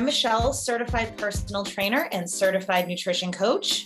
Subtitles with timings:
[0.00, 3.84] I'm Michelle, certified personal trainer and certified nutrition coach.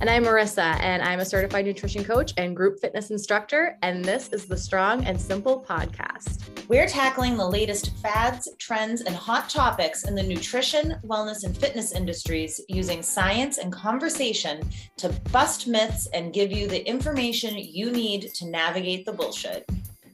[0.00, 3.76] And I'm Marissa, and I'm a certified nutrition coach and group fitness instructor.
[3.82, 6.48] And this is the Strong and Simple podcast.
[6.68, 11.92] We're tackling the latest fads, trends, and hot topics in the nutrition, wellness, and fitness
[11.92, 14.62] industries using science and conversation
[14.96, 19.68] to bust myths and give you the information you need to navigate the bullshit.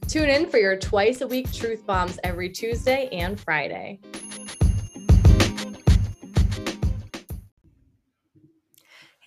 [0.09, 4.01] Tune in for your twice a week truth bombs every Tuesday and Friday.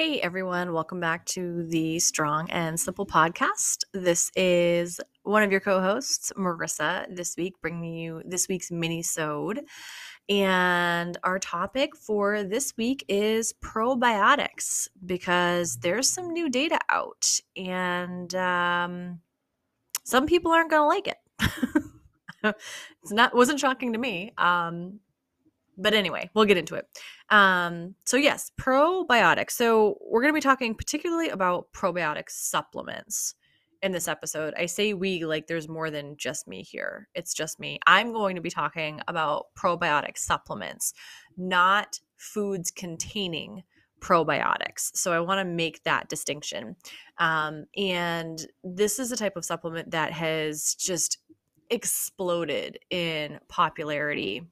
[0.00, 3.78] Hey everyone, welcome back to the Strong and Simple podcast.
[3.92, 9.64] This is one of your co-hosts, Marissa, this week bringing you this week's mini-sode.
[10.28, 18.32] And our topic for this week is probiotics because there's some new data out and
[18.36, 19.18] um,
[20.04, 22.54] some people aren't going to like it.
[23.02, 24.30] it's not wasn't shocking to me.
[24.38, 25.00] Um,
[25.78, 26.86] but anyway, we'll get into it.
[27.30, 29.52] Um, so yes, probiotics.
[29.52, 33.34] So we're going to be talking particularly about probiotic supplements
[33.82, 34.54] in this episode.
[34.56, 37.08] I say we like there's more than just me here.
[37.14, 37.78] It's just me.
[37.86, 40.92] I'm going to be talking about probiotic supplements,
[41.36, 43.62] not foods containing
[44.00, 44.90] probiotics.
[44.94, 46.76] So I want to make that distinction.
[47.18, 51.18] Um, and this is a type of supplement that has just
[51.70, 54.42] exploded in popularity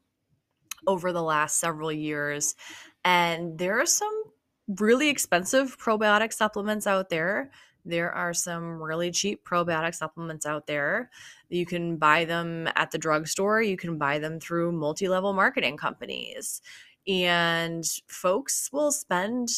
[0.87, 2.55] over the last several years.
[3.05, 4.25] And there are some
[4.69, 7.51] really expensive probiotic supplements out there.
[7.85, 11.11] There are some really cheap probiotic supplements out there.
[11.49, 15.77] You can buy them at the drugstore, you can buy them through multi level marketing
[15.77, 16.61] companies.
[17.07, 19.49] And folks will spend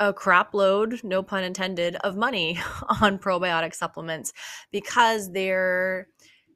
[0.00, 2.58] a crap load, no pun intended, of money
[3.00, 4.32] on probiotic supplements
[4.72, 6.08] because they're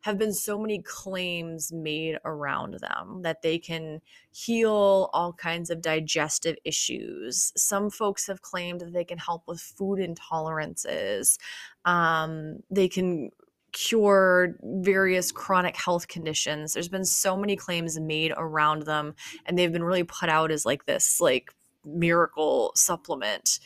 [0.02, 4.00] have been so many claims made around them that they can
[4.32, 7.52] heal all kinds of digestive issues.
[7.56, 11.38] Some folks have claimed that they can help with food intolerances.
[11.84, 13.30] Um, they can
[13.72, 16.74] cure various chronic health conditions.
[16.74, 19.14] There's been so many claims made around them,
[19.46, 23.60] and they've been really put out as like this like miracle supplement.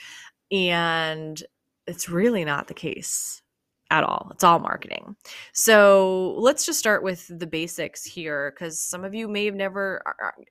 [0.52, 1.42] And
[1.86, 3.42] it's really not the case
[3.90, 4.28] at all.
[4.32, 5.16] It's all marketing.
[5.52, 10.02] So let's just start with the basics here because some of you may have never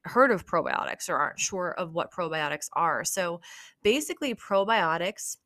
[0.04, 3.04] heard of probiotics or aren't sure of what probiotics are.
[3.04, 3.42] So
[3.84, 5.38] basically, probiotics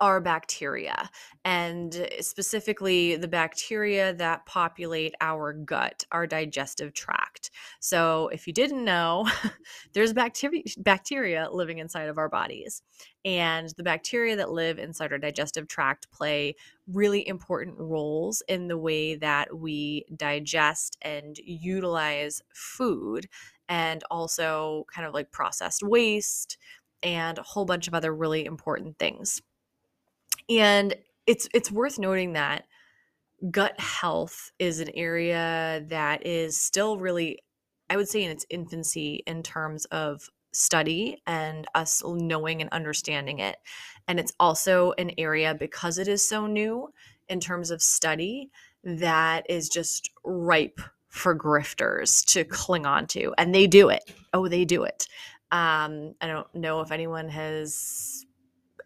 [0.00, 1.10] are bacteria,
[1.44, 7.50] and specifically the bacteria that populate our gut, our digestive tract.
[7.80, 9.28] So, if you didn't know,
[9.92, 12.82] there's bacteria bacteria living inside of our bodies.
[13.24, 16.54] And the bacteria that live inside our digestive tract play
[16.86, 23.28] really important roles in the way that we digest and utilize food
[23.68, 26.58] and also kind of like processed waste
[27.02, 29.40] and a whole bunch of other really important things.
[30.50, 30.94] And
[31.26, 32.64] it's it's worth noting that
[33.50, 37.38] gut health is an area that is still really
[37.88, 43.38] I would say in its infancy in terms of study and us knowing and understanding
[43.38, 43.56] it.
[44.08, 46.92] And it's also an area because it is so new
[47.28, 48.50] in terms of study
[48.82, 53.34] that is just ripe for grifters to cling on to.
[53.38, 54.02] And they do it.
[54.32, 55.06] Oh, they do it.
[55.52, 58.24] Um, I don't know if anyone has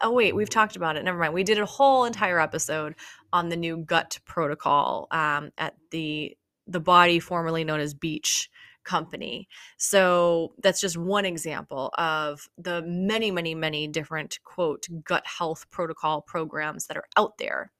[0.04, 1.02] oh wait we've talked about it.
[1.02, 1.34] Never mind.
[1.34, 2.94] We did a whole entire episode
[3.32, 8.48] on the new gut protocol um, at the the body formerly known as beach
[8.84, 9.48] company.
[9.78, 16.20] So that's just one example of the many many many different quote gut health protocol
[16.20, 17.72] programs that are out there.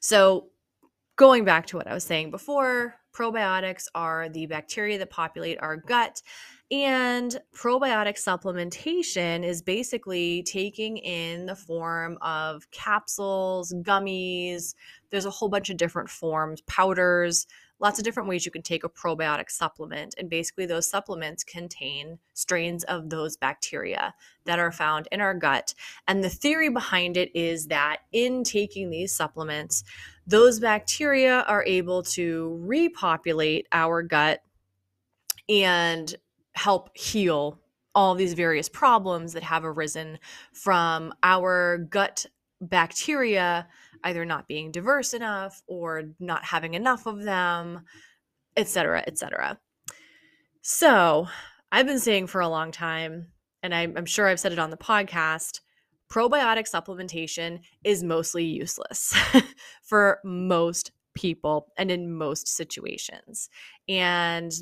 [0.00, 0.48] So
[1.16, 5.76] going back to what i was saying before probiotics are the bacteria that populate our
[5.76, 6.20] gut
[6.70, 14.74] and probiotic supplementation is basically taking in the form of capsules, gummies.
[15.10, 17.46] There's a whole bunch of different forms, powders,
[17.78, 20.14] lots of different ways you can take a probiotic supplement.
[20.18, 24.14] And basically, those supplements contain strains of those bacteria
[24.44, 25.74] that are found in our gut.
[26.08, 29.84] And the theory behind it is that in taking these supplements,
[30.26, 34.42] those bacteria are able to repopulate our gut
[35.48, 36.16] and
[36.56, 37.60] help heal
[37.94, 40.18] all these various problems that have arisen
[40.52, 42.26] from our gut
[42.60, 43.66] bacteria
[44.04, 47.82] either not being diverse enough or not having enough of them
[48.56, 49.58] etc etc
[50.62, 51.26] so
[51.70, 53.26] i've been saying for a long time
[53.62, 55.60] and I'm, I'm sure i've said it on the podcast
[56.10, 59.14] probiotic supplementation is mostly useless
[59.82, 63.48] for most people and in most situations.
[63.88, 64.52] And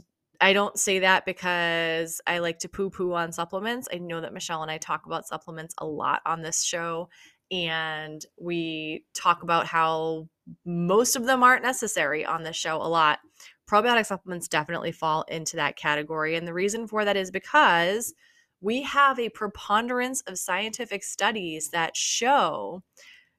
[0.44, 3.88] I don't say that because I like to poo poo on supplements.
[3.91, 7.08] I know that Michelle and I talk about supplements a lot on this show,
[7.50, 10.29] and we talk about how
[10.67, 13.20] most of them aren't necessary on this show a lot.
[13.67, 16.37] Probiotic supplements definitely fall into that category.
[16.37, 18.12] And the reason for that is because
[18.61, 22.82] we have a preponderance of scientific studies that show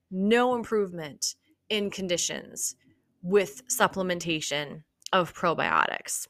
[0.10, 1.36] no improvement
[1.69, 2.75] in conditions
[3.22, 4.81] with supplementation
[5.13, 6.25] of probiotics.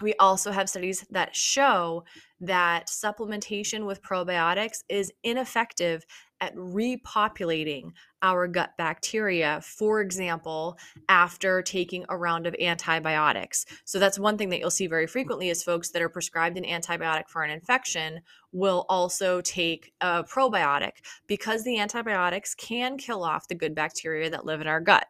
[0.00, 2.04] We also have studies that show
[2.40, 6.04] that supplementation with probiotics is ineffective
[6.40, 7.92] at repopulating
[8.22, 13.66] our gut bacteria, for example, after taking a round of antibiotics.
[13.84, 16.64] So that's one thing that you'll see very frequently is folks that are prescribed an
[16.64, 18.20] antibiotic for an infection
[18.52, 20.92] will also take a probiotic
[21.26, 25.06] because the antibiotics can kill off the good bacteria that live in our gut.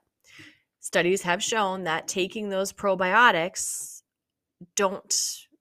[0.80, 3.99] Studies have shown that taking those probiotics
[4.76, 5.14] don't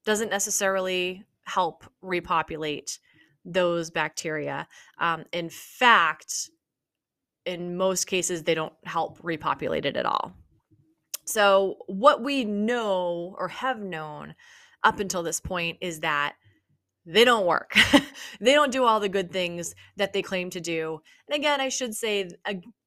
[0.05, 2.99] doesn't necessarily help repopulate
[3.45, 4.67] those bacteria.
[4.99, 6.49] Um, in fact,
[7.45, 10.33] in most cases, they don't help repopulate it at all.
[11.25, 14.35] So, what we know or have known
[14.83, 16.35] up until this point is that
[17.05, 17.73] they don't work.
[18.39, 21.01] they don't do all the good things that they claim to do.
[21.27, 22.29] And again, I should say,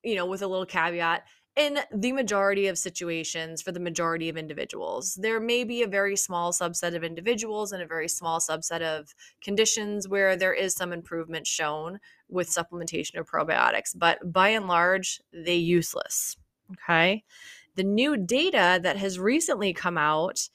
[0.04, 4.38] you know, with a little caveat, in the majority of situations for the majority of
[4.38, 5.18] individuals.
[5.20, 9.14] There may be a very small subset of individuals and a very small subset of
[9.42, 15.20] conditions where there is some improvement shown with supplementation of probiotics, but by and large,
[15.32, 16.36] they useless.
[16.72, 17.24] Okay.
[17.74, 20.48] The new data that has recently come out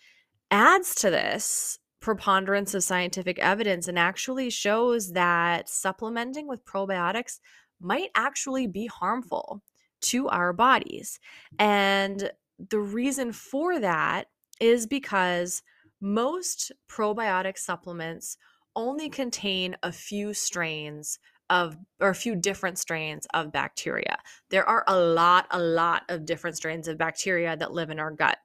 [0.49, 7.39] adds to this preponderance of scientific evidence and actually shows that supplementing with probiotics
[7.79, 9.61] might actually be harmful
[10.01, 11.19] to our bodies.
[11.59, 12.31] And
[12.69, 14.25] the reason for that
[14.59, 15.61] is because
[16.01, 18.37] most probiotic supplements
[18.75, 24.17] only contain a few strains of or a few different strains of bacteria.
[24.49, 28.11] There are a lot a lot of different strains of bacteria that live in our
[28.11, 28.37] gut.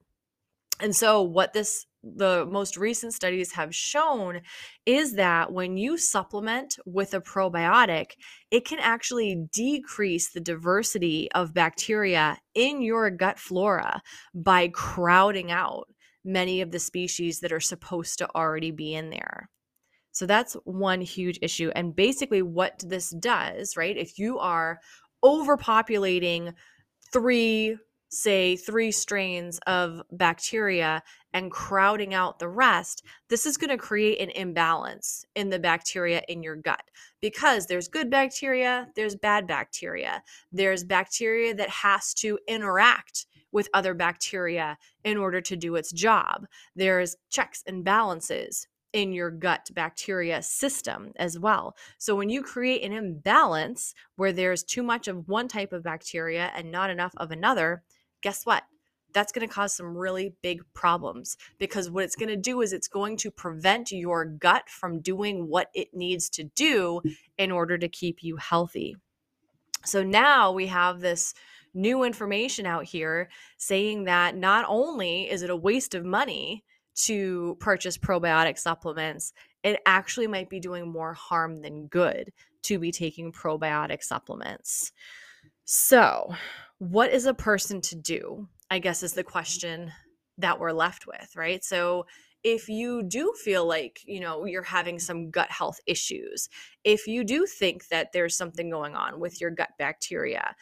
[0.80, 4.40] And so what this the most recent studies have shown
[4.86, 8.12] is that when you supplement with a probiotic,
[8.50, 14.02] it can actually decrease the diversity of bacteria in your gut flora
[14.34, 15.86] by crowding out
[16.24, 19.48] many of the species that are supposed to already be in there.
[20.12, 21.70] So that's one huge issue.
[21.74, 23.96] And basically, what this does, right?
[23.96, 24.78] If you are
[25.24, 26.52] overpopulating
[27.12, 27.76] three
[28.12, 34.20] say three strains of bacteria and crowding out the rest, this is going to create
[34.20, 36.90] an imbalance in the bacteria in your gut
[37.22, 40.22] because there's good bacteria, there's bad bacteria.
[40.52, 46.46] There's bacteria that has to interact with other bacteria in order to do its job.
[46.76, 51.74] There's checks and balances in your gut bacteria system as well.
[51.96, 56.52] So when you create an imbalance where there's too much of one type of bacteria
[56.54, 57.82] and not enough of another,
[58.22, 58.64] guess what?
[59.12, 62.72] That's going to cause some really big problems because what it's going to do is
[62.72, 67.14] it's going to prevent your gut from doing what it needs to do mm.
[67.36, 68.96] in order to keep you healthy.
[69.84, 71.34] So now we have this
[71.74, 73.28] new information out here
[73.58, 76.64] saying that not only is it a waste of money
[76.94, 82.92] to purchase probiotic supplements, it actually might be doing more harm than good to be
[82.92, 84.92] taking probiotic supplements.
[85.64, 86.34] So,
[86.78, 88.48] what is a person to do?
[88.70, 89.30] I guess is the mm-hmm.
[89.30, 89.92] question
[90.38, 91.62] that we're left with, right?
[91.62, 92.06] So,
[92.44, 96.48] if you do feel like, you know, you're having some gut health issues,
[96.82, 100.56] if you do think that there's something going on with your gut bacteria,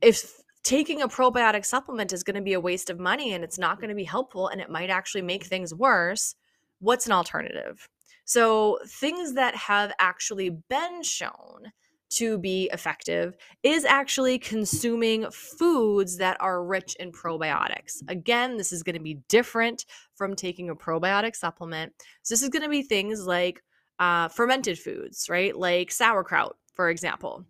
[0.00, 3.58] if taking a probiotic supplement is going to be a waste of money and it's
[3.58, 6.36] not going to be helpful and it might actually make things worse,
[6.78, 7.86] what's an alternative?
[8.24, 11.72] So, things that have actually been shown
[12.16, 18.02] to be effective is actually consuming foods that are rich in probiotics.
[18.08, 21.92] Again, this is going to be different from taking a probiotic supplement.
[22.22, 23.62] So, this is going to be things like
[23.98, 25.56] uh, fermented foods, right?
[25.56, 27.44] Like sauerkraut, for example.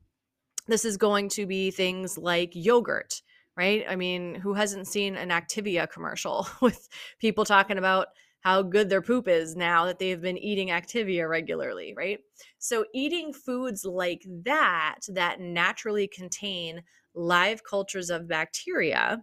[0.67, 3.23] This is going to be things like yogurt,
[3.57, 3.85] right?
[3.89, 8.09] I mean, who hasn't seen an Activia commercial with people talking about
[8.45, 12.21] how good their poop is now that they've been eating Activia regularly, right?
[12.59, 16.83] So, eating foods like that, that naturally contain
[17.15, 19.23] live cultures of bacteria,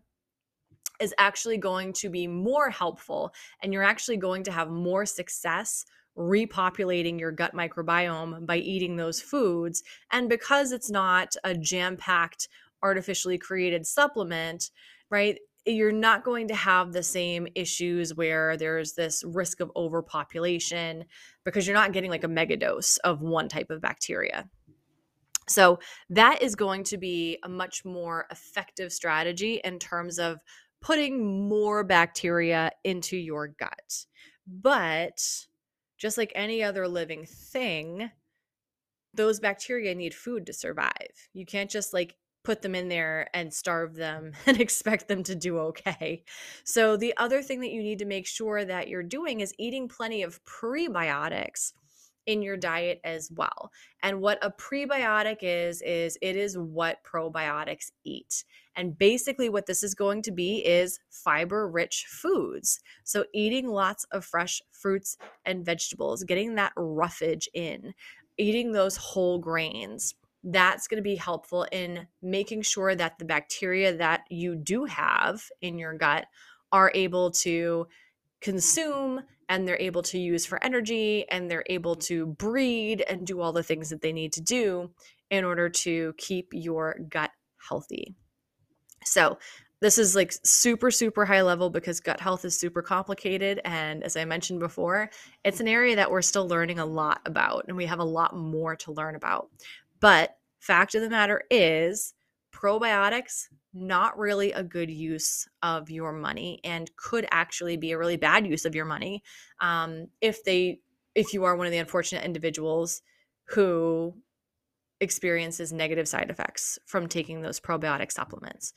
[1.00, 3.32] is actually going to be more helpful.
[3.62, 5.86] And you're actually going to have more success
[6.18, 9.82] repopulating your gut microbiome by eating those foods.
[10.12, 12.48] And because it's not a jam packed,
[12.84, 14.72] artificially created supplement,
[15.10, 15.38] right?
[15.65, 21.06] You're not going to have the same issues where there's this risk of overpopulation
[21.46, 24.50] because you're not getting like a mega dose of one type of bacteria.
[25.48, 30.39] So, that is going to be a much more effective strategy in terms of
[30.82, 34.06] putting more bacteria into your gut.
[34.48, 35.20] But
[35.98, 38.10] just like any other living thing,
[39.13, 41.12] those bacteria need food to survive.
[41.34, 45.36] You can't just like put them in there and starve them and expect them to
[45.36, 46.24] do okay.
[46.64, 49.88] So, the other thing that you need to make sure that you're doing is eating
[49.88, 51.74] plenty of prebiotics
[52.26, 53.72] in your diet as well.
[54.04, 58.44] And what a prebiotic is is it is what probiotics eat.
[58.76, 62.80] And basically what this is going to be is fiber rich foods.
[63.04, 67.94] So eating lots of fresh fruits and vegetables, getting that roughage in,
[68.38, 70.16] eating those whole grains.
[70.44, 75.44] That's going to be helpful in making sure that the bacteria that you do have
[75.62, 76.26] in your gut
[76.72, 77.88] are able to
[78.42, 83.42] consume and they're able to use for energy and they're able to breed and do
[83.42, 84.90] all the things that they need to do
[85.30, 87.32] in order to keep your gut
[87.70, 88.16] healthy.
[89.04, 89.38] So,
[89.82, 93.60] this is like super, super high level because gut health is super complicated.
[93.66, 95.10] And as I mentioned before,
[95.44, 98.36] it's an area that we're still learning a lot about, and we have a lot
[98.36, 99.50] more to learn about.
[100.01, 102.13] But fact of the matter is,
[102.53, 108.17] probiotics not really a good use of your money and could actually be a really
[108.17, 109.24] bad use of your money
[109.62, 110.79] um, if they
[111.15, 113.01] if you are one of the unfortunate individuals
[113.46, 114.13] who
[115.00, 118.74] experiences negative side effects from taking those probiotic supplements.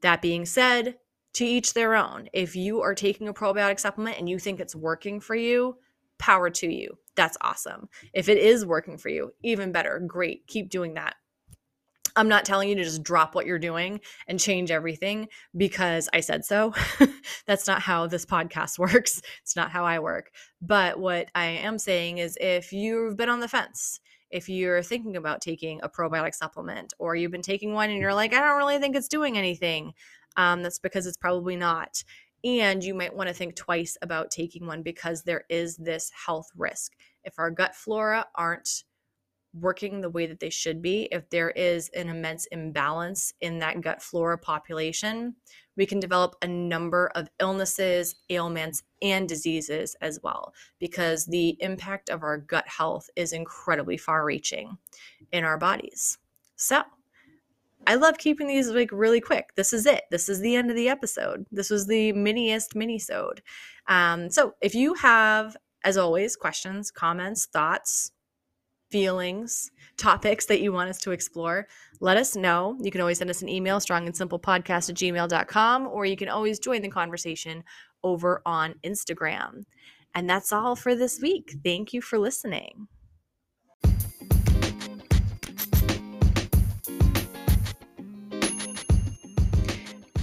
[0.00, 0.96] That being said
[1.34, 2.28] to each their own.
[2.32, 5.76] If you are taking a probiotic supplement and you think it's working for you
[6.18, 10.70] power to you that's awesome if it is working for you even better great keep
[10.70, 11.16] doing that
[12.16, 16.20] I'm not telling you to just drop what you're doing and change everything because I
[16.20, 16.72] said so.
[17.46, 19.20] That's not how this podcast works.
[19.42, 20.30] It's not how I work.
[20.62, 25.16] But what I am saying is if you've been on the fence, if you're thinking
[25.16, 28.56] about taking a probiotic supplement or you've been taking one and you're like, I don't
[28.56, 29.92] really think it's doing anything,
[30.36, 32.02] um, that's because it's probably not.
[32.44, 36.48] And you might want to think twice about taking one because there is this health
[36.56, 36.92] risk.
[37.24, 38.84] If our gut flora aren't
[39.60, 43.80] working the way that they should be, if there is an immense imbalance in that
[43.80, 45.34] gut flora population,
[45.76, 52.10] we can develop a number of illnesses, ailments, and diseases as well, because the impact
[52.10, 54.78] of our gut health is incredibly far reaching
[55.32, 56.18] in our bodies.
[56.56, 56.82] So,
[57.86, 59.50] I love keeping these like really quick.
[59.56, 60.04] This is it.
[60.10, 61.46] This is the end of the episode.
[61.50, 63.38] This was the miniest minisode.
[63.86, 68.10] Um, so if you have, as always, questions, comments, thoughts,
[68.90, 71.66] feelings, topics that you want us to explore,
[72.00, 72.76] let us know.
[72.80, 76.16] You can always send us an email, strong and simple podcast at gmail.com, or you
[76.16, 77.62] can always join the conversation
[78.02, 79.64] over on Instagram.
[80.14, 81.56] And that's all for this week.
[81.62, 82.88] Thank you for listening.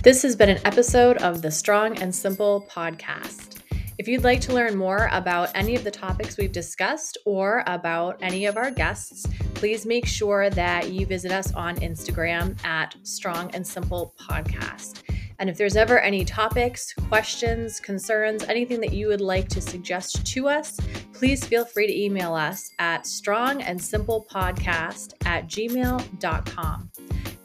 [0.03, 3.60] This has been an episode of the Strong and Simple podcast.
[3.98, 8.19] If you'd like to learn more about any of the topics we've discussed or about
[8.22, 13.55] any of our guests, please make sure that you visit us on Instagram at Strong
[13.55, 15.03] and Simple Podcast.
[15.39, 20.27] And if there's ever any topics, questions, concerns, anything that you would like to suggest
[20.33, 20.77] to us,
[21.13, 26.91] please feel free to email us at strongandsimplepodcast at gmail.com.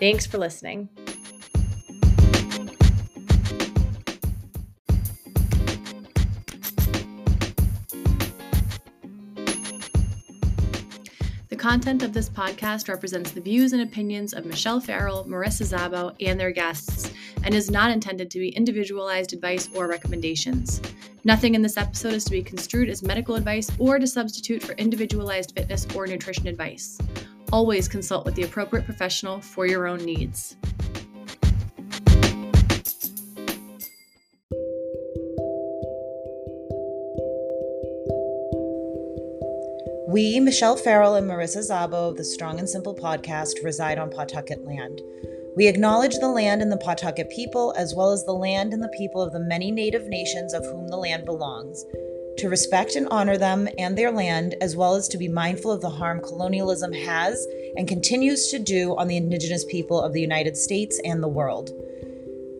[0.00, 0.88] Thanks for listening.
[11.58, 16.38] Content of this podcast represents the views and opinions of Michelle Farrell, Marissa Zabo, and
[16.38, 17.12] their guests,
[17.42, 20.80] and is not intended to be individualized advice or recommendations.
[21.24, 24.72] Nothing in this episode is to be construed as medical advice or to substitute for
[24.74, 26.96] individualized fitness or nutrition advice.
[27.52, 30.56] Always consult with the appropriate professional for your own needs.
[40.10, 44.64] We, Michelle Farrell and Marissa Zabo of the Strong and Simple podcast, reside on Pawtucket
[44.64, 45.02] land.
[45.54, 48.94] We acknowledge the land and the Pawtucket people, as well as the land and the
[48.96, 51.84] people of the many native nations of whom the land belongs,
[52.38, 55.82] to respect and honor them and their land, as well as to be mindful of
[55.82, 57.46] the harm colonialism has
[57.76, 61.70] and continues to do on the indigenous people of the United States and the world.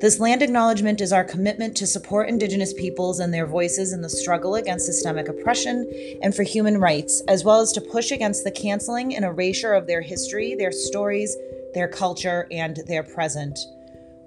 [0.01, 4.09] This land acknowledgement is our commitment to support Indigenous peoples and their voices in the
[4.09, 5.91] struggle against systemic oppression
[6.23, 9.89] and for human rights, as well as to push against the canceling and erasure of
[9.89, 11.37] their history, their stories,
[11.75, 13.59] their culture, and their present.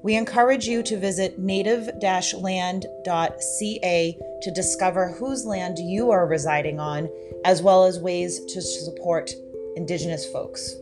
[0.04, 1.90] We encourage you to visit native
[2.34, 2.88] land.ca
[4.42, 7.08] to discover whose land you are residing on,
[7.46, 9.32] as well as ways to support
[9.78, 10.76] Indigenous folks.